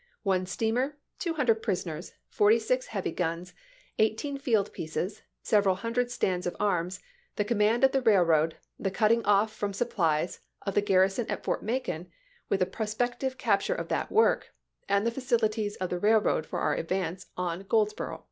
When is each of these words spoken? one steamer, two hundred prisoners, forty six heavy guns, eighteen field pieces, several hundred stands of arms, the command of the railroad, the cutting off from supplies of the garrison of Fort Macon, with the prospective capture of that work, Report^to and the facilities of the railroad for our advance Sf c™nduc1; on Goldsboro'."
one 0.23 0.47
steamer, 0.47 0.97
two 1.19 1.35
hundred 1.35 1.61
prisoners, 1.61 2.13
forty 2.27 2.57
six 2.57 2.87
heavy 2.87 3.11
guns, 3.11 3.53
eighteen 3.99 4.35
field 4.35 4.73
pieces, 4.73 5.21
several 5.43 5.75
hundred 5.75 6.09
stands 6.09 6.47
of 6.47 6.55
arms, 6.59 7.01
the 7.35 7.45
command 7.45 7.83
of 7.83 7.91
the 7.91 8.01
railroad, 8.01 8.57
the 8.79 8.89
cutting 8.89 9.23
off 9.25 9.53
from 9.53 9.71
supplies 9.73 10.39
of 10.63 10.73
the 10.73 10.81
garrison 10.81 11.29
of 11.29 11.43
Fort 11.43 11.61
Macon, 11.61 12.09
with 12.49 12.61
the 12.61 12.65
prospective 12.65 13.37
capture 13.37 13.75
of 13.75 13.89
that 13.89 14.11
work, 14.11 14.45
Report^to 14.45 14.85
and 14.89 15.05
the 15.05 15.11
facilities 15.11 15.75
of 15.75 15.91
the 15.91 15.99
railroad 15.99 16.47
for 16.47 16.57
our 16.61 16.73
advance 16.73 17.25
Sf 17.25 17.27
c™nduc1; 17.27 17.31
on 17.37 17.61
Goldsboro'." 17.69 18.19